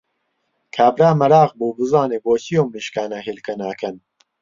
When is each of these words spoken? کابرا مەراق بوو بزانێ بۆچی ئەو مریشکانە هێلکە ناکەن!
کابرا 0.75 1.11
مەراق 1.19 1.51
بوو 1.57 1.77
بزانێ 1.79 2.17
بۆچی 2.25 2.57
ئەو 2.59 2.67
مریشکانە 2.71 3.19
هێلکە 3.27 3.53
ناکەن! 3.61 3.95